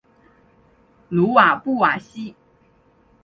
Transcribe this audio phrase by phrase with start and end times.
[1.09, 2.33] 鲁瓦布瓦西。